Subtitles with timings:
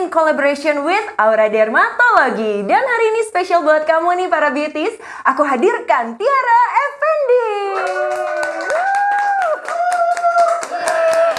[0.00, 2.64] in collaboration with Aura Dermatology.
[2.64, 4.96] Dan hari ini spesial buat kamu nih para beauties,
[5.28, 7.48] aku hadirkan Tiara Effendi.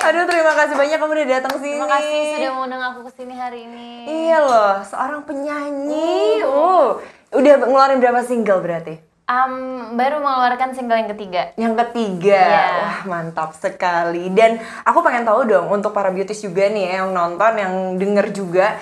[0.02, 1.78] Aduh terima kasih banyak kamu udah datang sini.
[1.82, 3.90] Terima kasih sudah mengundang aku ke sini hari ini.
[4.06, 6.46] Iya loh, seorang penyanyi.
[6.46, 7.02] Uh,
[7.34, 9.11] udah ngeluarin berapa single berarti?
[9.32, 9.54] Um,
[9.96, 11.56] baru mengeluarkan single yang ketiga.
[11.56, 12.68] Yang ketiga, Iya.
[12.84, 14.28] wah mantap sekali.
[14.28, 18.36] Dan aku pengen tahu dong untuk para beauties juga nih ya, yang nonton, yang denger
[18.36, 18.76] juga.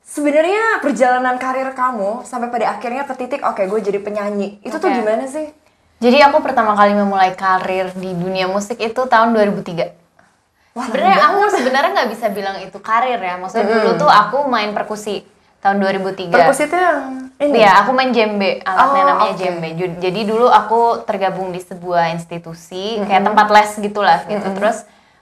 [0.00, 4.58] Sebenarnya perjalanan karir kamu sampai pada akhirnya ke titik, oke gue jadi penyanyi.
[4.64, 5.04] Itu tuh Oke.
[5.04, 5.52] gimana sih?
[6.00, 9.92] Jadi aku pertama kali memulai karir di dunia musik itu tahun 2003.
[10.72, 13.36] Wah, Sebenarnya aku sebenarnya nggak bisa bilang itu karir ya.
[13.36, 15.22] Maksudnya dulu tuh aku main perkusi
[15.60, 16.32] tahun 2003.
[16.32, 17.58] Perkusi itu yang ini.
[17.58, 19.38] Iya, aku main djembe, alatnya Oh, namanya oke.
[19.40, 19.68] djembe.
[19.74, 23.06] Ju- Jadi dulu aku tergabung di sebuah institusi, Mm-hmm.
[23.08, 24.48] kayak tempat les gitulah gitu.
[24.54, 24.78] Terus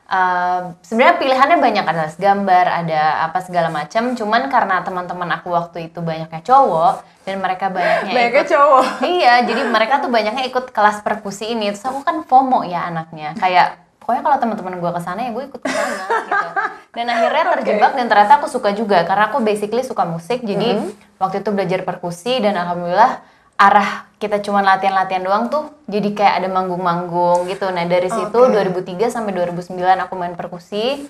[0.06, 4.12] uh, sebenarnya pilihannya banyak ada les gambar, ada apa segala macam.
[4.12, 8.84] Cuman karena teman-teman aku waktu itu banyaknya cowok dan mereka banyaknya Banyaknya ikut cowok.
[9.06, 11.70] Iya, jadi mereka tuh banyaknya ikut kelas perkusi ini.
[11.70, 13.38] Terus aku kan FOMO ya anaknya.
[13.38, 16.48] Kayak pokoknya kalau teman-teman gue ke sana ya gue ikut ke sana gitu.
[16.96, 20.40] Dan akhirnya terjebak dan ternyata aku suka juga karena aku basically suka musik.
[20.40, 20.80] Jadi
[21.20, 23.20] waktu itu belajar perkusi dan alhamdulillah
[23.60, 27.68] arah kita cuma latihan-latihan doang tuh jadi kayak ada manggung-manggung gitu.
[27.68, 28.80] Nah, dari situ Oke.
[28.80, 29.76] 2003 sampai 2009
[30.08, 31.06] aku main perkusi.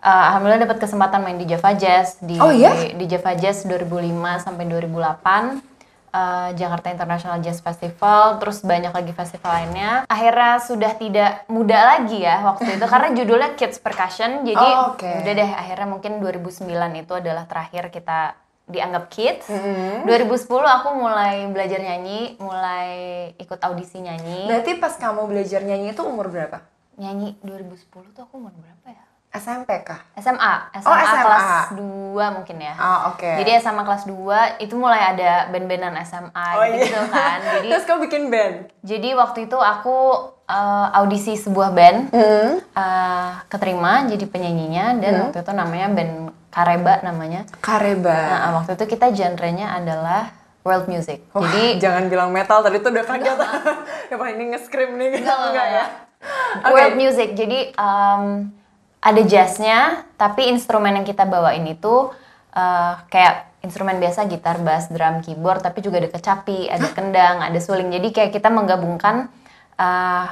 [0.00, 2.72] Uh, alhamdulillah dapat kesempatan main di Java Jazz di Oh, iya?
[2.96, 5.69] di Java Jazz 2005 sampai 2008
[6.10, 12.18] uh, Jakarta International Jazz Festival terus banyak lagi festival lainnya akhirnya sudah tidak muda lagi
[12.18, 15.06] ya waktu itu karena judulnya Kids Percussion jadi Oh, oke.
[15.20, 16.66] udah deh akhirnya mungkin 2009
[16.96, 18.34] itu adalah terakhir kita
[18.66, 20.06] dianggap kids Mm-hmm.
[20.06, 22.90] 2010 aku mulai belajar nyanyi mulai
[23.34, 26.62] ikut audisi nyanyi Berarti pas kamu belajar nyanyi itu umur berapa?
[26.94, 27.82] nyanyi 2010
[28.12, 30.02] tuh aku umur berapa ya SMP kah?
[30.18, 31.22] SMA SMA, Oh, SMA.
[31.22, 31.46] kelas
[31.78, 33.30] 2 mungkin ya Oh, oke.
[33.38, 37.02] Jadi SMA kelas 2 itu mulai ada band-bandan SMA Oh, gitu, iya.
[37.06, 37.38] kan.
[37.38, 38.56] Jadi Terus kamu bikin band?
[38.82, 39.96] jadi waktu itu aku
[40.44, 42.58] uh, audisi sebuah band Hmm.
[42.74, 46.14] uh, keterima jadi penyanyinya dan waktu itu namanya band
[46.50, 47.46] Kareba namanya.
[47.62, 48.18] Kareba.
[48.26, 50.34] Nah, waktu itu kita genrenya adalah
[50.66, 51.22] world music.
[51.30, 53.38] Wah, jadi jangan bilang metal tadi tuh udah kaget.
[54.10, 55.22] ya ini nge-scream nih.
[55.22, 55.84] Enggak, enggak, ya.
[56.66, 56.74] Oke.
[56.74, 57.38] world music.
[57.38, 58.50] Jadi um,
[59.00, 62.12] ada jazznya, tapi instrumen yang kita bawain itu
[62.52, 67.58] uh, kayak instrumen biasa gitar, bass, drum, keyboard, tapi juga ada kecapi, ada kendang, ada
[67.60, 67.92] suling.
[67.92, 69.28] Jadi kayak kita menggabungkan
[69.76, 70.26] uh,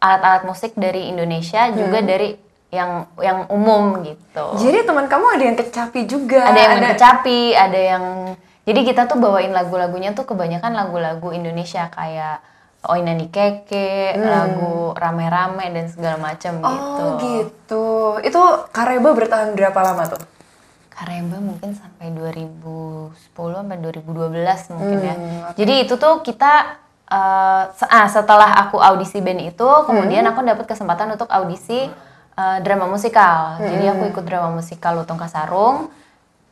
[0.00, 2.36] alat-alat musik dari Indonesia juga dari
[2.68, 4.44] yang yang umum gitu.
[4.60, 6.52] Jadi teman kamu ada yang kecapi juga.
[6.52, 8.04] ada yang main kecapi, ada yang
[8.68, 12.44] jadi kita tuh bawain lagu-lagunya tuh kebanyakan lagu-lagu Indonesia kayak
[12.88, 17.04] Oi Nani Keke, lagu rame-rame dan segala macam Oh gitu.
[17.20, 17.86] gitu.
[18.24, 18.40] Itu
[18.72, 20.22] Kareba bertahan berapa lama tuh?
[20.88, 23.12] Karemba mungkin sampai 2010
[23.54, 25.14] sampai 2012 mungkin ya.
[25.14, 26.80] Hmm, Jadi itu tuh kita
[27.70, 30.32] se- ah, setelah aku audisi band itu, kemudian Hmm.
[30.32, 31.92] aku dapat kesempatan untuk audisi
[32.34, 33.58] eh, drama musikal.
[33.60, 34.12] Jadi aku Hmm.
[34.14, 35.90] ikut drama musikal Lutung Kasarung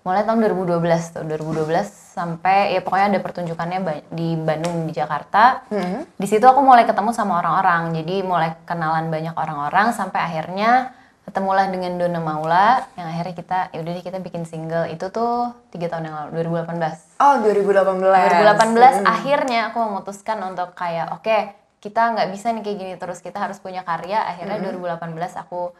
[0.06, 3.78] mulai tahun 2012 tuh, 2012 sampai ya pokoknya ada pertunjukannya
[4.14, 5.66] di Bandung di Jakarta.
[5.66, 6.06] Hmm.
[6.14, 7.90] Di situ aku mulai ketemu sama orang-orang.
[7.98, 10.94] Jadi mulai kenalan banyak orang-orang sampai akhirnya
[11.26, 15.50] ketemulah dengan Dona Maula yang akhirnya kita ya udah deh kita bikin single itu tuh
[15.74, 19.02] tiga tahun yang lalu 2018 Oh 2018.
[19.02, 21.38] 2018 akhirnya aku memutuskan untuk kayak oke
[21.82, 25.74] kita nggak bisa nih kayak gini terus kita harus punya karya akhirnya 2018 aku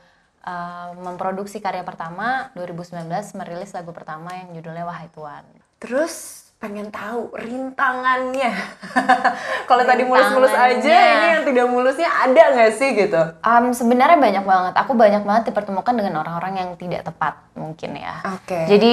[0.46, 3.04] uh, memproduksi karya pertama 2019
[3.36, 5.44] merilis lagu pertama yang judulnya Wahai Tuan
[5.76, 8.48] Terus pengen tahu rintangannya.
[9.68, 13.22] Kalau tadi mulus-mulus aja, ini yang tidak mulusnya ada nggak sih gitu?
[13.44, 14.74] Um, sebenarnya banyak banget.
[14.80, 18.24] Aku banyak banget dipertemukan dengan orang-orang yang tidak tepat mungkin ya.
[18.40, 18.72] Oke.
[18.72, 18.92] Jadi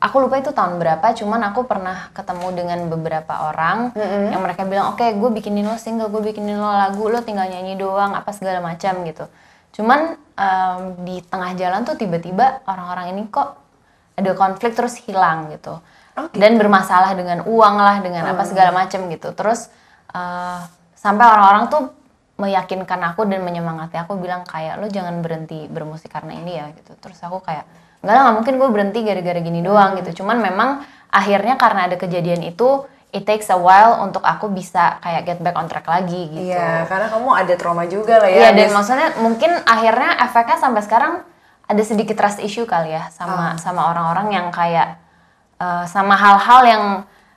[0.00, 1.04] aku lupa itu tahun berapa.
[1.12, 3.92] Cuman aku pernah ketemu dengan beberapa orang
[4.32, 7.76] yang mereka bilang, oke, gue bikinin lo single, gue bikinin lo lagu, lo tinggal nyanyi
[7.76, 9.28] doang, apa segala macam gitu.
[9.74, 13.58] Cuman um, di tengah jalan tuh tiba-tiba orang-orang ini kok
[14.14, 15.82] ada konflik terus hilang gitu.
[16.14, 16.38] Gitu.
[16.38, 19.34] Dan bermasalah dengan uang lah, dengan apa segala macam gitu.
[19.34, 19.66] Terus
[20.14, 20.62] uh,
[20.94, 21.82] sampai orang-orang tuh
[22.34, 26.94] meyakinkan aku dan menyemangati aku bilang kayak lo jangan berhenti bermusik karena ini ya gitu.
[26.98, 27.66] Terus aku kayak
[28.02, 30.22] enggak lah nggak mungkin gue berhenti gara-gara gini doang gitu.
[30.22, 35.22] Cuman memang akhirnya karena ada kejadian itu it takes a while untuk aku bisa kayak
[35.24, 36.50] get back on track lagi gitu.
[36.50, 38.50] Iya, karena kamu ada trauma juga lah Iya ya.
[38.50, 41.14] dan habis- maksudnya mungkin akhirnya efeknya sampai sekarang
[41.64, 44.98] ada sedikit trust issue kali ya sama sama orang-orang yang kayak
[45.56, 46.84] uh, sama hal-hal yang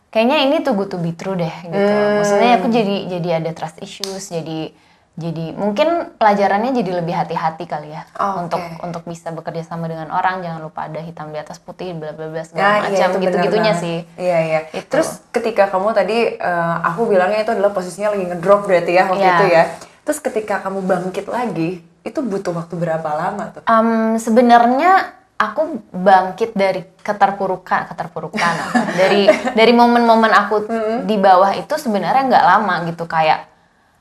[0.09, 1.93] kayaknya ini tuh good to be true deh gitu.
[2.19, 4.73] Maksudnya aku jadi jadi ada trust issues, jadi
[5.17, 8.85] jadi mungkin pelajarannya jadi lebih hati-hati kali ya Oh, untuk oke.
[8.85, 12.29] untuk bisa bekerja sama dengan orang jangan lupa ada hitam di atas putih bla bla
[12.29, 13.81] bla Nah, segala iya, macam itu gitu benar gitunya banget.
[13.81, 14.59] sih Iya iya.
[14.71, 14.87] Itu.
[14.87, 19.17] Terus ketika kamu tadi eh, aku bilangnya itu adalah posisinya lagi ngedrop berarti ya waktu
[19.19, 19.33] Iya.
[19.33, 19.63] itu ya.
[20.03, 21.69] Terus ketika kamu bangkit lagi,
[22.01, 23.61] itu butuh waktu berapa lama tuh?
[23.65, 28.53] Em, sebenarnya aku bangkit dari keterpurukan keterpurukan
[28.93, 29.25] dari
[29.59, 30.55] dari momen-momen aku
[31.03, 33.46] di bawah itu sebenarnya nggak lama gitu kayak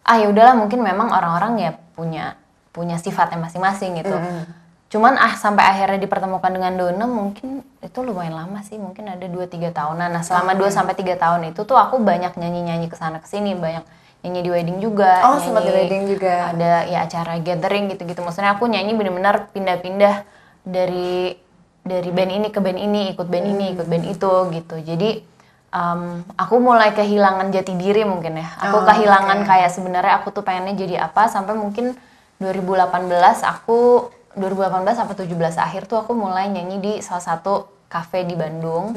[0.06, 2.38] ah ya udahlah mungkin memang orang-orang ya punya
[2.70, 4.14] punya sifatnya masing-masing gitu.
[4.86, 9.74] Cuman ah sampai akhirnya dipertemukan dengan Dona mungkin itu lumayan lama sih mungkin ada 2-3
[9.74, 10.08] tahunan.
[10.14, 13.58] Nah selama 2 sampai tiga tahun itu tuh aku banyak nyanyi-nyanyi ke sana ke sini
[13.58, 13.82] banyak
[14.22, 16.54] nyanyi di wedding juga Oh, sempat di wedding juga.
[16.54, 18.22] ada ya acara gathering gitu-gitu.
[18.22, 20.22] Maksudnya aku nyanyi bener-bener pindah-pindah
[20.62, 21.34] dari
[21.86, 24.76] dari band ini ke band ini ikut band ini ikut band itu gitu.
[24.82, 25.10] Jadi
[25.76, 26.00] em,
[26.34, 29.46] aku mulai kehilangan jati diri mungkin ya aku Oh, kehilangan oke.
[29.46, 31.92] kayak sebenarnya aku tuh pengennya jadi apa sampai mungkin
[32.40, 32.96] 2018
[33.42, 37.54] aku 2018 sampai 17 akhir tuh aku mulai nyanyi di salah satu
[37.86, 38.92] kafe di Bandung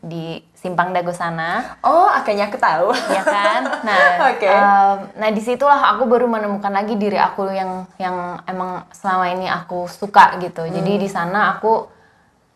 [0.00, 2.88] di Simpang Dago sana Oh, akhirnya aku tahu.
[3.08, 4.48] ya kan nah Oke.
[4.48, 9.46] em, nah di situlah aku baru menemukan lagi diri aku yang yang emang selama ini
[9.46, 11.00] aku suka gitu jadi Hmm.
[11.00, 11.86] di sana aku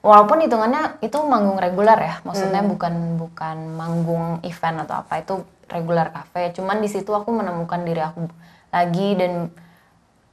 [0.04, 2.70] walaupun hitungannya itu manggung reguler ya maksudnya Hmm.
[2.76, 5.34] bukan bukan manggung event atau apa itu
[5.64, 6.52] regular cafe.
[6.52, 8.28] Cuman di situ aku menemukan diri aku
[8.68, 9.48] lagi dan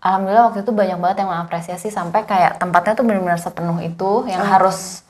[0.04, 4.44] alhamdulillah waktu itu banyak banget yang mengapresiasi sampai kayak tempatnya tuh benar-benar sepenuh itu yang
[4.44, 5.08] harus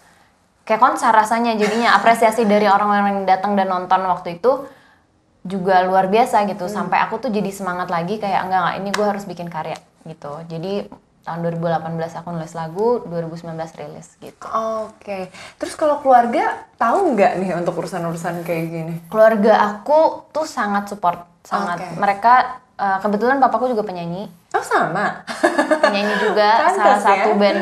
[0.61, 1.97] kayak konser rasanya jadinya.
[1.97, 4.69] Apresiasi dari orang-orang yang datang dan nonton waktu itu
[5.41, 6.69] juga luar biasa gitu.
[6.69, 10.37] Sampai aku tuh jadi semangat lagi kayak enggak enggak ini gue harus bikin karya gitu.
[10.45, 10.85] Jadi
[11.21, 11.85] tahun 2018
[12.15, 13.45] aku nulis lagu 2019
[13.77, 14.41] rilis gitu
[14.81, 15.29] Oke.
[15.55, 18.93] Terus kalau keluarga tahu nggak nih untuk urusan-urusan kayak gini?
[19.05, 21.95] keluarga aku tuh sangat support sangat Oke.
[21.95, 22.33] mereka
[22.73, 25.23] eh, kebetulan papaku juga penyanyi Oh, sama.
[25.79, 27.05] penyanyi juga Pantas salah ya.
[27.23, 27.61] satu band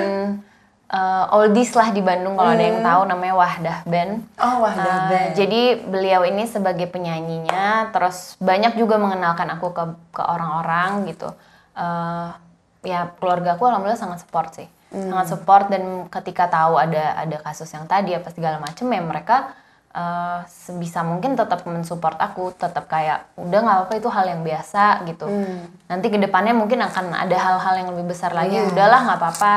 [0.90, 5.08] eh, oldies lah di Bandung kalau ada yang tahu namanya Wahdah Band Oh, Wahdah Uh,
[5.08, 5.32] Band.
[5.34, 11.30] Jadi beliau ini sebagai penyanyinya, terus banyak juga mengenalkan aku ke ke orang-orang gitu.
[11.72, 12.34] Uh,
[12.82, 15.06] ya keluarga aku alhamdulillah sangat support sih, Hmm.
[15.08, 19.54] sangat support dan ketika tahu ada ada kasus yang tadi apa segala macem ya mereka
[19.92, 25.06] uh, sebisa mungkin tetap mensupport aku, tetap kayak udah nggak apa-apa itu hal yang biasa
[25.06, 25.30] gitu.
[25.86, 28.56] Nanti ke depannya mungkin akan ada hal-hal yang lebih besar lagi.
[28.56, 28.66] Iya.
[28.68, 29.54] udahlah nggak apa-apa.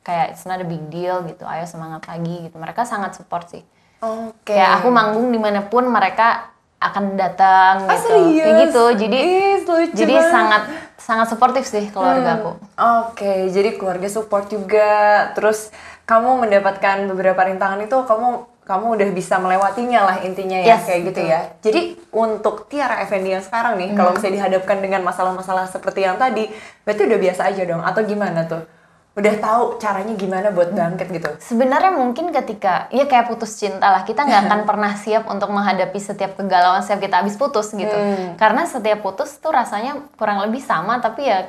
[0.00, 2.56] Kayak it's not a big deal gitu, ayo semangat lagi gitu.
[2.56, 3.64] Mereka sangat support sih.
[4.00, 4.52] Oke.
[4.52, 8.36] Kayak aku manggung di mana pun mereka akan datang Ah, gitu, serius?
[8.38, 8.84] kayak gitu.
[9.00, 9.20] Jadi
[9.64, 10.28] lucu jadi banget.
[10.30, 10.62] sangat
[11.04, 12.50] sangat suportif sih keluarga aku.
[12.80, 15.28] Oke, jadi keluarga support juga.
[15.36, 15.68] Terus
[16.08, 18.28] kamu mendapatkan beberapa rintangan itu kamu
[18.64, 21.32] kamu udah bisa melewatinya lah intinya ya Yes, kayak gitu betul.
[21.36, 21.40] ya.
[21.60, 21.80] Jadi
[22.16, 26.48] untuk Tiara Effendi yang sekarang nih, kalau misalnya dihadapkan dengan masalah-masalah seperti yang tadi,
[26.88, 28.64] berarti udah biasa aja dong atau gimana tuh?
[29.14, 31.30] Udah tahu caranya gimana buat bangkit gitu.
[31.38, 35.94] Sebenarnya mungkin ketika ya kayak putus cinta lah kita nggak akan pernah siap untuk menghadapi
[35.96, 37.94] setiap kegalauan setiap kita habis putus gitu.
[38.34, 41.46] Karena setiap putus tuh rasanya kurang lebih sama tapi ya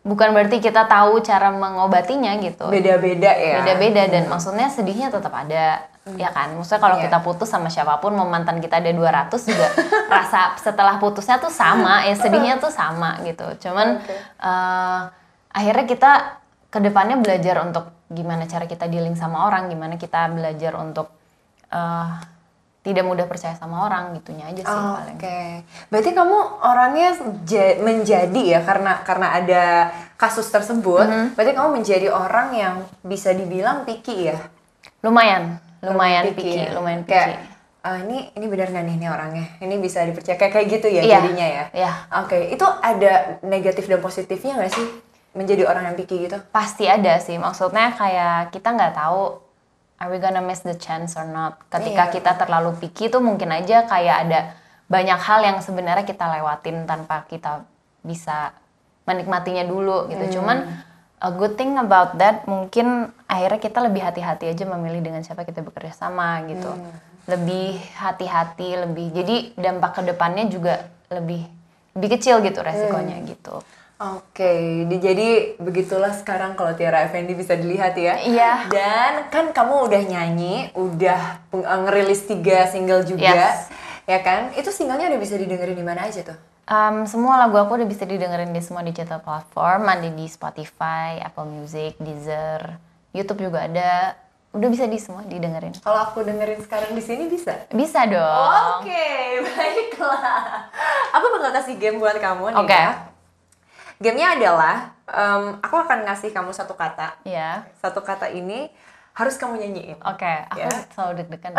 [0.00, 2.68] bukan berarti kita tahu cara mengobatinya gitu.
[2.68, 3.64] Beda-beda ya.
[3.64, 5.84] beda-beda dan maksudnya sedihnya tetap ada
[6.16, 7.04] ya kan maksudnya kalau Iya.
[7.06, 9.68] kita putus sama siapa pun mau mantan kita ada 200 juga
[10.16, 14.16] rasa setelah putusnya tuh sama ya sedihnya tuh sama gitu cuman Oke.
[14.16, 15.00] eh,
[15.52, 16.39] akhirnya kita
[16.70, 21.10] ke depannya belajar untuk gimana cara kita dealing sama orang gimana kita belajar untuk
[21.68, 22.08] eh,
[22.80, 25.40] tidak mudah percaya sama orang gitunya aja sih Oh, paling Oke,
[25.92, 27.08] berarti kamu orangnya
[27.44, 29.64] ja- menjadi ya karena karena ada
[30.16, 31.04] kasus tersebut.
[31.04, 31.26] Mm-hmm.
[31.34, 34.38] Berarti kamu menjadi orang yang bisa dibilang picky ya.
[35.00, 36.72] lumayan lumayan picky, ya?
[36.72, 37.40] lumayan picky Kayak,
[37.80, 39.46] "Ah, ini ini benar nggak nih ini orangnya?
[39.58, 41.64] Ini bisa dipercaya kayak kayak gitu ya Iya, jadinya ya.
[41.72, 41.92] iya.
[42.20, 43.12] Oke, itu ada
[43.42, 44.86] negatif dan positifnya nggak sih
[45.32, 46.38] menjadi orang yang picky gitu?
[46.50, 49.38] pasti ada sih maksudnya kayak kita nggak tahu
[49.96, 52.12] are we gonna miss the chance or not ketika Iya.
[52.12, 54.40] kita terlalu picky tuh mungkin aja kayak ada
[54.86, 57.62] banyak hal yang sebenarnya kita lewatin tanpa kita
[58.00, 58.50] bisa
[59.04, 60.34] menikmatinya dulu gitu Hmm.
[60.34, 60.58] cuman
[61.20, 65.60] a good thing about that mungkin akhirnya kita lebih hati-hati aja memilih dengan siapa kita
[65.60, 66.90] bekerja sama gitu Hmm.
[67.28, 70.74] lebih hati-hati lebih jadi dampak ke depannya juga
[71.06, 71.44] lebih
[71.92, 73.28] lebih kecil gitu resikonya Hmm.
[73.28, 73.54] gitu
[74.00, 74.52] Oke,
[74.88, 78.16] di- jadi begitulah sekarang kalau Tiara Effendi bisa dilihat ya.
[78.16, 78.52] Iya.
[78.66, 81.20] Dan kan kamu udah nyanyi, udah
[81.52, 83.68] eh, ngerilis tiga single juga, Yes.
[84.04, 84.56] ya kan?
[84.56, 86.38] Itu singlenya udah bisa didengerin di mana aja tuh?
[86.64, 91.44] Um, semua lagu aku udah bisa didengerin di semua digital platform, ada di Spotify, Apple
[91.44, 92.80] Music, Deezer,
[93.12, 94.16] YouTube juga ada.
[94.50, 95.76] Udah bisa di semua didengerin.
[95.76, 97.68] Kalau aku dengerin sekarang di sini bisa?
[97.68, 98.80] Bisa dong.
[98.80, 99.06] Oke,
[99.46, 100.72] baiklah.
[101.12, 102.58] Aku bakal kasih game buat kamu nih.
[102.58, 102.72] Oke.
[102.72, 103.09] ya.
[104.00, 107.20] Gamenya adalah em, aku akan ngasih kamu satu kata.
[107.28, 107.68] Ya.
[107.84, 108.72] Satu kata ini
[109.12, 110.00] harus kamu nyanyiin.
[110.00, 110.72] Oke, aku Ya.
[110.96, 111.52] selalu deg-degan.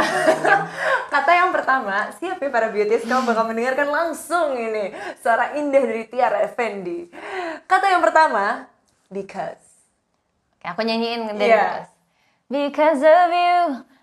[1.14, 4.90] Kata yang pertama, siap ya para beauties, kamu bakal mendengarkan langsung ini
[5.22, 7.12] suara indah dari Tiara Effendi.
[7.70, 8.66] Kata yang pertama,
[9.14, 9.62] because.
[10.58, 11.86] Oke, aku nyanyiin dari Iya.
[11.86, 11.90] Because.
[12.50, 13.60] Because of you,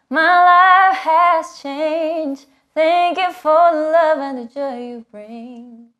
[0.09, 2.47] my life has changed.
[2.71, 5.91] Thank you for the love and the joy you bring.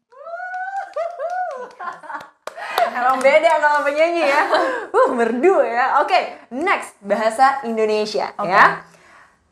[2.99, 4.43] Emang beda kalau penyanyi ya.
[4.99, 6.01] Uh, merdu ya.
[6.01, 6.17] Oke,
[6.51, 8.49] next bahasa Indonesia Oke.
[8.51, 8.83] ya.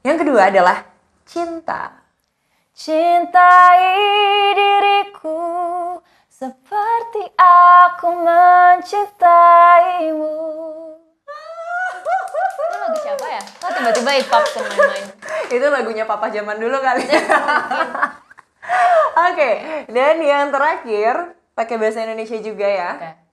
[0.03, 0.83] Yang kedua adalah
[1.29, 1.93] cinta.
[2.73, 3.85] Cintai
[4.57, 5.37] diriku
[6.33, 9.17] seperti aku mencintaimu.
[12.65, 13.43] Itu lagu siapa ya?
[13.45, 15.09] Kok tiba-tiba it pops in my mind?
[15.53, 17.05] Itu lagunya papa zaman dulu kali.
[19.31, 19.51] Oke,
[19.89, 22.91] dan yang terakhir pakai bahasa Indonesia juga ya.
[23.01, 23.26] Oke.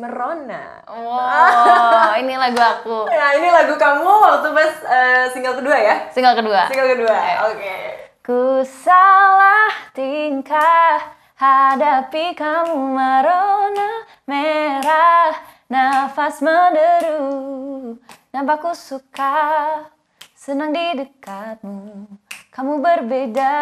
[0.00, 0.80] Merona.
[0.88, 3.04] Wow, ini lagu aku.
[3.04, 5.96] Nah, ini lagu kamu waktu pas eh, single kedua ya?
[6.08, 6.72] Single kedua.
[6.72, 7.18] Single kedua.
[7.52, 7.76] Oke.
[8.24, 15.32] Ku salah tingkah hadapi kamu merona merah
[15.72, 17.96] nafas menderu
[18.28, 19.88] nampakku suka
[20.36, 22.12] senang di dekatmu
[22.52, 23.56] kamu berbeda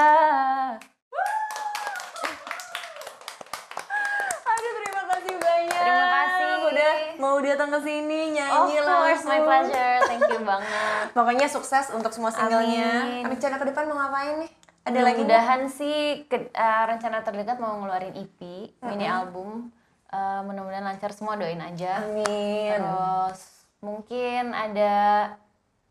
[4.42, 5.78] Aduh, terima kasih banyak.
[5.86, 6.50] Terima kasih.
[6.66, 11.90] Udah mau datang ke sini of nyanyi course my pleasure thank you banget Pokoknya sukses
[11.90, 13.04] untuk semua singlenya.
[13.04, 13.24] Amin.
[13.26, 14.50] Rencana ke depan mau ngapain nih?
[14.82, 18.40] Ada lagi mudah-mudahan sih ke- eh, rencana terdekat mau ngeluarin EP
[18.80, 19.68] mini album
[20.08, 22.72] Eh, mudah-mudahan lancar semua doain aja Amin.
[22.72, 23.40] Terus
[23.78, 24.94] mungkin ada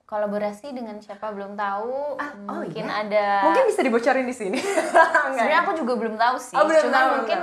[0.04, 2.18] kolaborasi dengan siapa belum tahu.
[2.18, 3.04] oh mungkin iya?
[3.04, 3.28] ada.
[3.46, 4.58] Mungkin bisa dibocorin di sini.
[5.28, 6.56] Sebenarnya aku juga belum tahu sih.
[6.56, 7.40] Oh, belum tahu, mungkin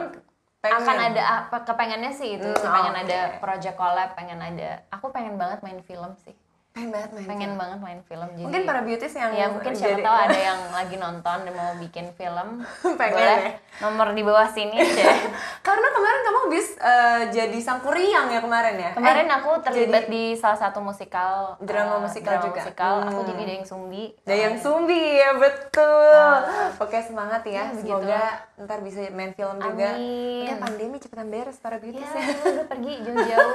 [0.64, 0.80] tahu.
[0.80, 1.12] akan Pengen.
[1.12, 2.48] ada apa kepengennya sih itu.
[2.48, 3.02] Hmm, pengen oke.
[3.04, 4.70] ada project collab, pengen ada.
[4.96, 6.32] Aku pengen banget main film sih.
[6.74, 7.26] Pengen banget main.
[7.30, 8.28] Pengen banget main film.
[8.28, 11.70] Jadi Mungkin para beauties yang ya mungkin siapa tahu ada yang lagi nonton dan mau
[11.78, 12.66] bikin film.
[12.98, 13.50] Pengen boleh ya?
[13.78, 15.06] nomor di bawah sini deh.
[15.66, 18.90] Karena kemarin kamu habis eh, jadi sang kuriang ya kemarin ya?
[18.90, 22.60] Kemarin Eh, aku terlibat jadi di salah satu musikal Drama eh, musikal drama juga.
[22.60, 22.94] musikal.
[23.06, 23.28] Aku Hmm.
[23.30, 24.04] jadi Dayang Sumbi.
[24.26, 26.38] Dayang Sumbi ya betul.
[26.76, 27.54] Oke semangat ya.
[27.54, 28.02] Ya, begitu.
[28.02, 28.22] Semoga
[28.58, 29.94] ntar bisa main film juga.
[29.94, 30.42] Amin.
[30.42, 32.34] Oke pandemi cepetan beres para beauties Ya, ya.
[32.52, 33.54] udah pergi jauh-jauh.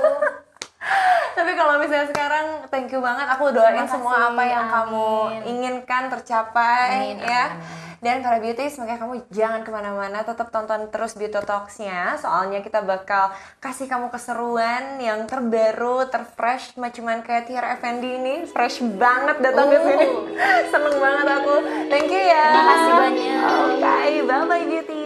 [1.39, 3.31] Tapi kalau misalnya sekarang thank you banget.
[3.31, 4.74] Aku doain Terima semua kasih, apa yang amin.
[4.75, 5.10] kamu
[5.48, 7.46] inginkan tercapai Amin, ya.
[7.55, 7.88] amin.
[8.00, 12.15] Dan para beauties, makanya kamu jangan ke mana-mana, tetap tonton terus Beauty Talks-nya.
[12.15, 16.79] Soalnya kita bakal kasih kamu keseruan yang terbaru, terfresh.
[16.79, 20.08] Cuman kayak Tiara Effendi ini, fresh banget datang ke sini.
[20.72, 21.55] Seneng banget aku,
[21.91, 22.48] thank you ya.
[22.55, 23.39] Terima kasih banyak.
[23.43, 24.98] Oke,